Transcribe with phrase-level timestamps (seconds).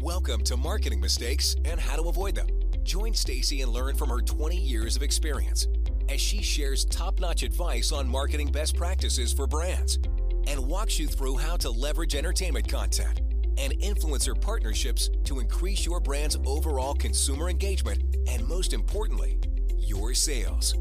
[0.00, 2.48] Welcome to Marketing Mistakes and How to Avoid Them.
[2.82, 5.68] Join Stacy and learn from her 20 years of experience
[6.10, 9.98] as she shares top-notch advice on marketing best practices for brands
[10.48, 13.22] and walks you through how to leverage entertainment content
[13.56, 19.38] and influencer partnerships to increase your brand's overall consumer engagement and most importantly,
[19.78, 20.74] your sales.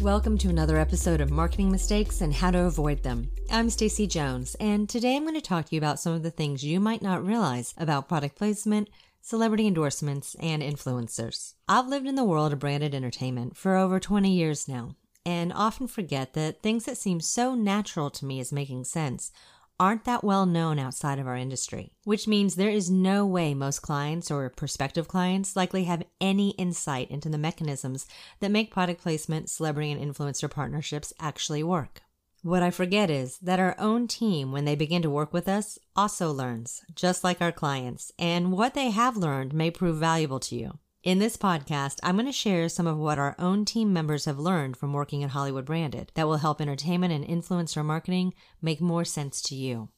[0.00, 3.30] Welcome to another episode of Marketing Mistakes and How to Avoid Them.
[3.50, 6.30] I'm Stacy Jones, and today I'm going to talk to you about some of the
[6.30, 8.90] things you might not realize about product placement,
[9.22, 11.54] celebrity endorsements, and influencers.
[11.66, 15.88] I've lived in the world of branded entertainment for over 20 years now, and often
[15.88, 19.32] forget that things that seem so natural to me as making sense
[19.78, 23.80] aren't that well known outside of our industry, which means there is no way most
[23.82, 28.06] clients or prospective clients likely have any insight into the mechanisms
[28.40, 32.02] that make product placement, celebrity, and influencer partnerships actually work.
[32.42, 35.78] What I forget is that our own team, when they begin to work with us,
[35.96, 40.54] also learns, just like our clients, and what they have learned may prove valuable to
[40.54, 40.78] you.
[41.06, 44.40] In this podcast, I'm going to share some of what our own team members have
[44.40, 49.04] learned from working at Hollywood Branded that will help entertainment and influencer marketing make more
[49.04, 49.90] sense to you.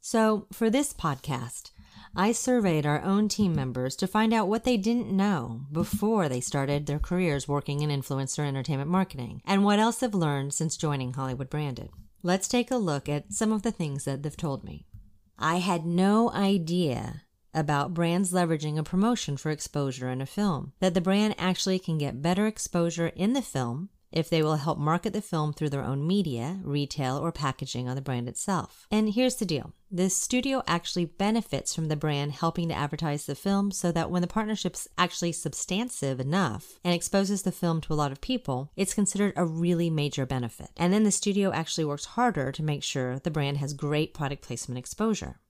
[0.00, 1.70] So, for this podcast,
[2.16, 6.40] I surveyed our own team members to find out what they didn't know before they
[6.40, 11.12] started their careers working in influencer entertainment marketing and what else they've learned since joining
[11.12, 11.90] Hollywood Branded.
[12.22, 14.86] Let's take a look at some of the things that they've told me.
[15.38, 17.24] I had no idea
[17.56, 21.98] about brands leveraging a promotion for exposure in a film, that the brand actually can
[21.98, 25.84] get better exposure in the film if they will help market the film through their
[25.84, 28.86] own media, retail, or packaging on the brand itself.
[28.90, 33.34] And here's the deal the studio actually benefits from the brand helping to advertise the
[33.34, 37.94] film so that when the partnership's actually substantive enough and exposes the film to a
[37.94, 40.70] lot of people, it's considered a really major benefit.
[40.76, 44.42] And then the studio actually works harder to make sure the brand has great product
[44.42, 45.40] placement exposure.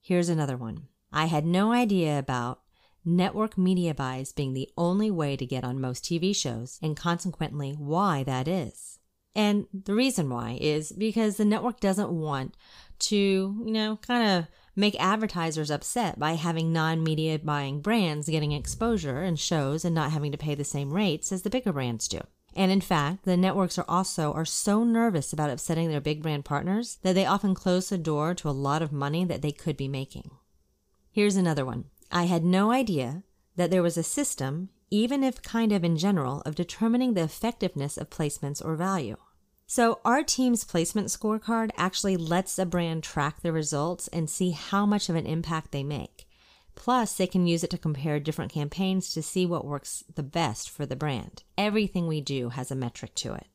[0.00, 0.88] Here's another one.
[1.12, 2.60] I had no idea about
[3.04, 7.72] network media buys being the only way to get on most TV shows, and consequently
[7.72, 8.98] why that is.
[9.34, 12.56] And the reason why is because the network doesn't want
[13.00, 18.52] to, you know, kind of make advertisers upset by having non media buying brands getting
[18.52, 22.08] exposure in shows and not having to pay the same rates as the bigger brands
[22.08, 22.20] do.
[22.54, 26.44] And in fact, the networks are also are so nervous about upsetting their big brand
[26.44, 29.78] partners that they often close the door to a lot of money that they could
[29.78, 30.30] be making.
[31.14, 31.84] Here's another one.
[32.10, 33.22] I had no idea
[33.56, 37.98] that there was a system, even if kind of in general, of determining the effectiveness
[37.98, 39.18] of placements or value.
[39.66, 44.86] So, our team's placement scorecard actually lets a brand track the results and see how
[44.86, 46.26] much of an impact they make.
[46.74, 50.70] Plus, they can use it to compare different campaigns to see what works the best
[50.70, 51.42] for the brand.
[51.58, 53.48] Everything we do has a metric to it.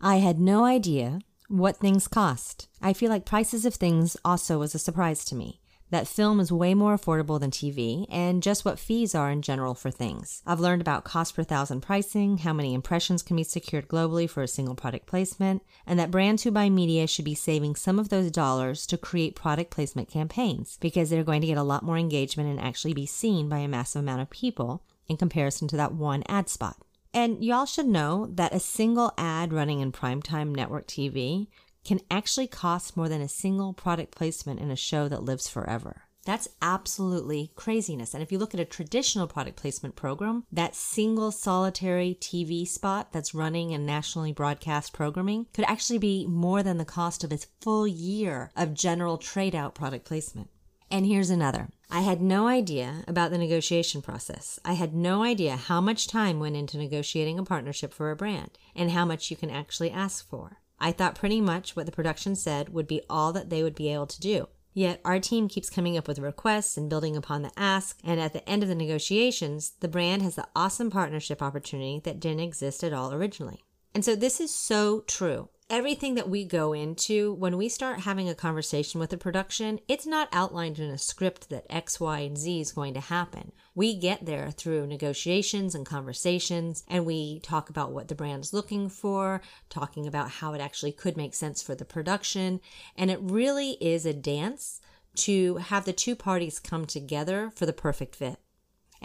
[0.00, 1.18] I had no idea
[1.48, 2.68] what things cost.
[2.80, 5.60] I feel like prices of things also was a surprise to me
[5.90, 9.74] that film is way more affordable than TV and just what fees are in general
[9.74, 10.42] for things.
[10.46, 14.42] I've learned about cost per thousand pricing, how many impressions can be secured globally for
[14.42, 18.08] a single product placement, and that brands who buy media should be saving some of
[18.08, 21.98] those dollars to create product placement campaigns because they're going to get a lot more
[21.98, 25.94] engagement and actually be seen by a massive amount of people in comparison to that
[25.94, 26.76] one ad spot.
[27.14, 31.46] And y'all should know that a single ad running in primetime network TV
[31.86, 36.02] can actually cost more than a single product placement in a show that lives forever.
[36.24, 38.12] That's absolutely craziness.
[38.12, 43.12] And if you look at a traditional product placement program, that single solitary TV spot
[43.12, 47.38] that's running in nationally broadcast programming could actually be more than the cost of a
[47.60, 50.50] full year of general trade out product placement.
[50.90, 51.68] And here's another.
[51.88, 54.58] I had no idea about the negotiation process.
[54.64, 58.58] I had no idea how much time went into negotiating a partnership for a brand
[58.74, 60.58] and how much you can actually ask for.
[60.78, 63.92] I thought pretty much what the production said would be all that they would be
[63.92, 64.48] able to do.
[64.74, 68.34] Yet our team keeps coming up with requests and building upon the ask, and at
[68.34, 72.84] the end of the negotiations, the brand has the awesome partnership opportunity that didn't exist
[72.84, 73.64] at all originally.
[73.94, 78.28] And so this is so true everything that we go into when we start having
[78.28, 82.38] a conversation with a production it's not outlined in a script that x y and
[82.38, 83.50] z is going to happen.
[83.74, 88.88] We get there through negotiations and conversations and we talk about what the brand's looking
[88.88, 92.60] for talking about how it actually could make sense for the production.
[92.96, 94.80] And it really is a dance
[95.16, 98.38] to have the two parties come together for the perfect fit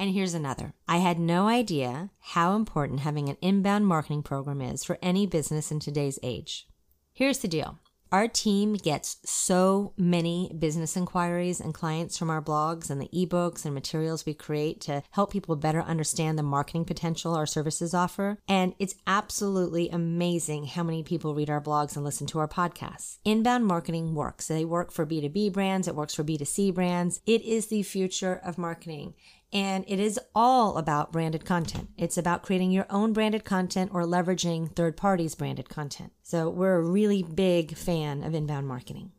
[0.02, 0.74] and here's another.
[0.88, 5.72] I had no idea how important having an inbound marketing program is for any business
[5.72, 6.68] in today's age.
[7.14, 7.78] Here's the deal
[8.12, 13.64] Our team gets so many business inquiries and clients from our blogs and the ebooks
[13.64, 18.40] and materials we create to help people better understand the marketing potential our services offer.
[18.48, 23.20] And it's absolutely amazing how many people read our blogs and listen to our podcasts.
[23.24, 24.48] Inbound marketing works.
[24.48, 27.22] They work for B2B brands, it works for B2C brands.
[27.28, 29.14] It is the future of marketing.
[29.54, 31.90] And it is all about branded content.
[31.98, 36.14] It's about creating your own branded content or leveraging third parties' branded content.
[36.24, 39.12] So we're a really big fan of inbound marketing.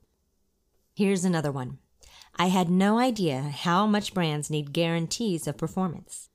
[0.94, 1.79] Here's another one.
[2.37, 6.31] I had no idea how much brands need guarantees of performance.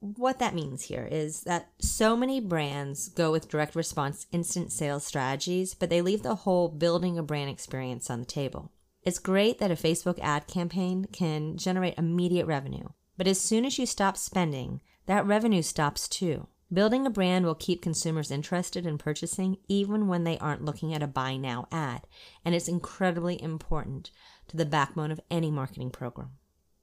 [0.00, 5.06] What that means here is that so many brands go with direct response instant sales
[5.06, 8.72] strategies, but they leave the whole building a brand experience on the table.
[9.02, 12.88] It's great that a Facebook ad campaign can generate immediate revenue,
[13.20, 16.46] but as soon as you stop spending, that revenue stops too.
[16.72, 21.02] Building a brand will keep consumers interested in purchasing even when they aren't looking at
[21.02, 22.06] a buy now ad,
[22.46, 24.10] and it's incredibly important
[24.48, 26.30] to the backbone of any marketing program.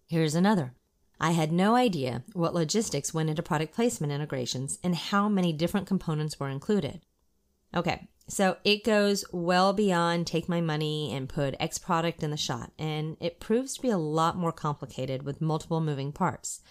[0.05, 0.75] Here's another.
[1.19, 5.87] I had no idea what logistics went into product placement integrations and how many different
[5.87, 7.01] components were included.
[7.75, 12.37] Okay, so it goes well beyond take my money and put X product in the
[12.37, 16.61] shot, and it proves to be a lot more complicated with multiple moving parts.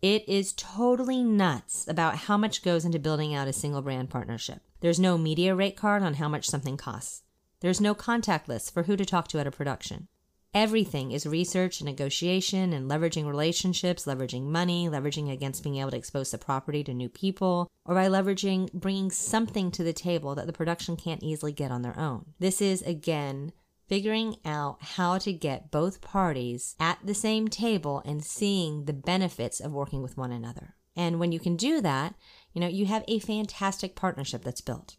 [0.00, 4.60] It is totally nuts about how much goes into building out a single brand partnership.
[4.80, 7.22] There's no media rate card on how much something costs.
[7.60, 10.06] There's no contact list for who to talk to at a production.
[10.54, 15.96] Everything is research and negotiation and leveraging relationships, leveraging money, leveraging against being able to
[15.96, 20.46] expose the property to new people, or by leveraging bringing something to the table that
[20.46, 22.32] the production can't easily get on their own.
[22.38, 23.52] This is, again,
[23.88, 29.60] figuring out how to get both parties at the same table and seeing the benefits
[29.60, 30.76] of working with one another.
[30.96, 32.14] And when you can do that,
[32.52, 34.96] you know, you have a fantastic partnership that's built.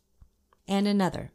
[0.68, 1.31] And another,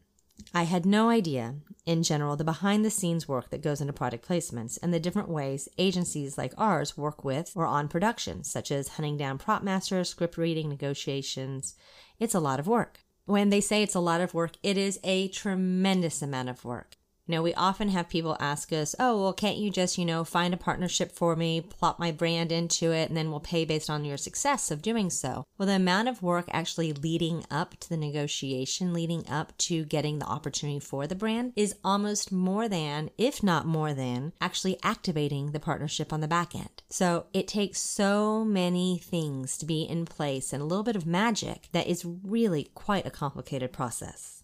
[0.52, 4.26] I had no idea, in general, the behind the scenes work that goes into product
[4.26, 8.88] placements and the different ways agencies like ours work with or on productions, such as
[8.88, 11.74] hunting down prop masters, script reading, negotiations.
[12.18, 13.00] It's a lot of work.
[13.26, 16.96] When they say it's a lot of work, it is a tremendous amount of work.
[17.26, 20.24] You know, we often have people ask us, oh, well, can't you just, you know,
[20.24, 23.88] find a partnership for me, plop my brand into it, and then we'll pay based
[23.88, 25.44] on your success of doing so?
[25.56, 30.18] Well, the amount of work actually leading up to the negotiation, leading up to getting
[30.18, 35.52] the opportunity for the brand is almost more than, if not more than, actually activating
[35.52, 36.82] the partnership on the back end.
[36.90, 41.06] So it takes so many things to be in place and a little bit of
[41.06, 44.43] magic that is really quite a complicated process.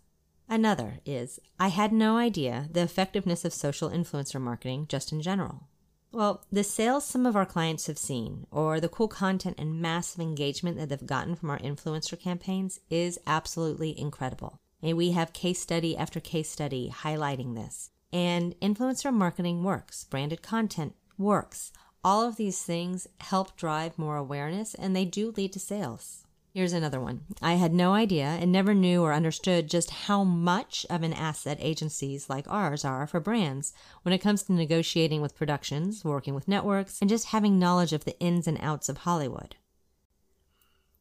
[0.52, 5.69] Another is I had no idea the effectiveness of social influencer marketing just in general.
[6.11, 10.20] Well, the sales some of our clients have seen, or the cool content and massive
[10.20, 14.58] engagement that they've gotten from our influencer campaigns, is absolutely incredible.
[14.82, 17.91] And we have case study after case study highlighting this.
[18.12, 21.70] And influencer marketing works, branded content works.
[22.03, 26.19] All of these things help drive more awareness and they do lead to sales.
[26.52, 27.20] Here's another one.
[27.41, 31.58] I had no idea and never knew or understood just how much of an asset
[31.61, 36.49] agencies like ours are for brands when it comes to negotiating with productions, working with
[36.49, 39.55] networks, and just having knowledge of the ins and outs of Hollywood.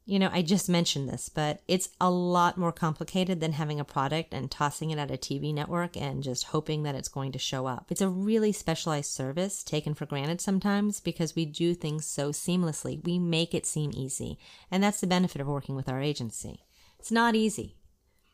[0.09, 3.85] You know, I just mentioned this, but it's a lot more complicated than having a
[3.85, 7.37] product and tossing it at a TV network and just hoping that it's going to
[7.37, 7.91] show up.
[7.91, 13.05] It's a really specialized service taken for granted sometimes because we do things so seamlessly.
[13.05, 14.39] We make it seem easy.
[14.71, 16.65] And that's the benefit of working with our agency.
[16.97, 17.75] It's not easy.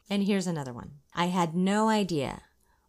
[0.09, 0.91] And here's another one.
[1.13, 2.43] I had no idea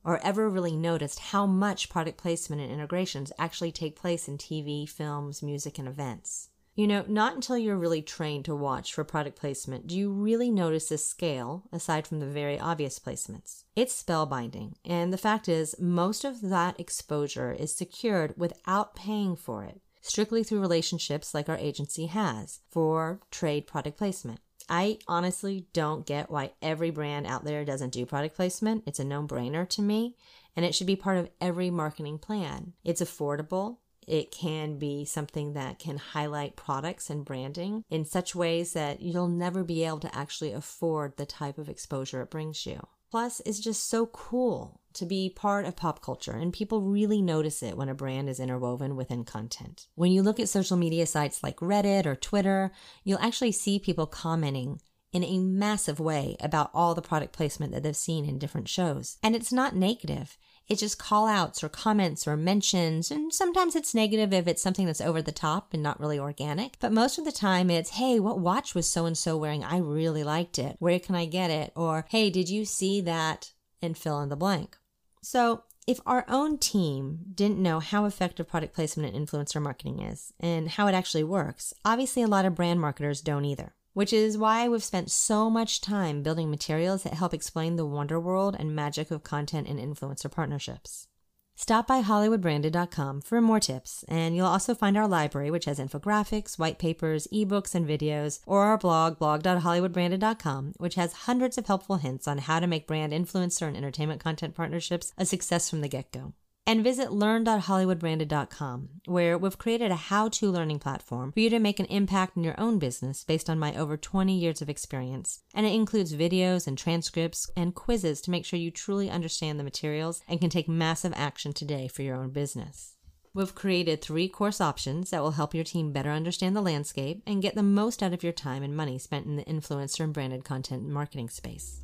[0.04, 4.88] or ever really noticed how much product placement and integrations actually take place in TV,
[4.88, 6.50] films, music, and events.
[6.76, 10.50] You know, not until you're really trained to watch for product placement do you really
[10.50, 13.64] notice the scale, aside from the very obvious placements.
[13.74, 19.64] It's spellbinding, and the fact is, most of that exposure is secured without paying for
[19.64, 24.40] it, strictly through relationships like our agency has for trade product placement.
[24.68, 28.82] I honestly don't get why every brand out there doesn't do product placement.
[28.86, 30.14] It's a no brainer to me,
[30.54, 32.74] and it should be part of every marketing plan.
[32.84, 38.72] It's affordable, it can be something that can highlight products and branding in such ways
[38.72, 42.86] that you'll never be able to actually afford the type of exposure it brings you.
[43.10, 47.62] Plus, it's just so cool to be part of pop culture, and people really notice
[47.62, 49.86] it when a brand is interwoven within content.
[49.94, 52.72] When you look at social media sites like Reddit or Twitter,
[53.04, 54.80] you'll actually see people commenting
[55.12, 59.18] in a massive way about all the product placement that they've seen in different shows.
[59.22, 60.36] And it's not negative.
[60.68, 63.10] It's just call outs or comments or mentions.
[63.10, 66.78] And sometimes it's negative if it's something that's over the top and not really organic.
[66.80, 69.62] But most of the time it's, hey, what watch was so and so wearing?
[69.62, 70.76] I really liked it.
[70.78, 71.72] Where can I get it?
[71.76, 74.76] Or, hey, did you see that and fill in the blank.
[75.22, 80.32] So, if our own team didn't know how effective product placement and influencer marketing is
[80.40, 83.72] and how it actually works, obviously a lot of brand marketers don't either.
[83.96, 88.20] Which is why we've spent so much time building materials that help explain the wonder
[88.20, 91.08] world and magic of content and influencer partnerships.
[91.54, 96.58] Stop by HollywoodBranded.com for more tips, and you'll also find our library, which has infographics,
[96.58, 102.28] white papers, ebooks, and videos, or our blog, blog.hollywoodbranded.com, which has hundreds of helpful hints
[102.28, 106.12] on how to make brand influencer and entertainment content partnerships a success from the get
[106.12, 106.34] go
[106.66, 111.78] and visit learn.hollywoodbranded.com, where we've created a how to learning platform for you to make
[111.78, 115.40] an impact in your own business based on my over 20 years of experience.
[115.54, 119.64] And it includes videos and transcripts and quizzes to make sure you truly understand the
[119.64, 122.96] materials and can take massive action today for your own business.
[123.36, 127.42] We've created three course options that will help your team better understand the landscape and
[127.42, 130.42] get the most out of your time and money spent in the influencer and branded
[130.42, 131.82] content marketing space.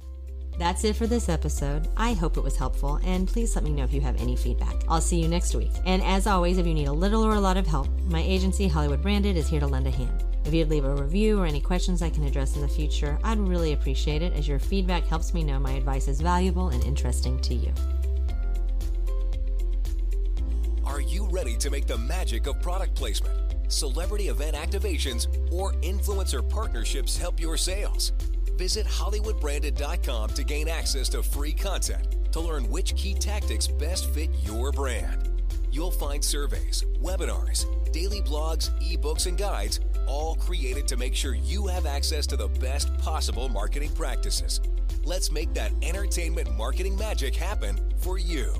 [0.63, 1.89] That's it for this episode.
[1.97, 4.77] I hope it was helpful, and please let me know if you have any feedback.
[4.89, 5.73] I'll see you next week.
[5.85, 8.69] And as always, if you need a little or a lot of help, my agency,
[8.69, 10.23] Hollywood Branded, is here to lend a hand.
[10.45, 13.41] If you'd leave a review or any questions I can address in the future, I'd
[13.41, 17.41] really appreciate it as your feedback helps me know my advice is valuable and interesting
[17.41, 17.73] to you.
[20.85, 23.35] Are you ready to make the magic of product placement,
[23.67, 28.13] celebrity event activations, or influencer partnerships help your sales?
[28.63, 34.31] Visit HollywoodBranded.com to gain access to free content to learn which key tactics best fit
[34.45, 35.31] your brand.
[35.73, 41.67] You'll find surveys, webinars, daily blogs, ebooks, and guides, all created to make sure you
[41.67, 44.61] have access to the best possible marketing practices.
[45.03, 48.55] Let's make that entertainment marketing magic happen for you.